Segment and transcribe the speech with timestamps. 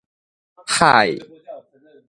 [0.71, 1.21] 海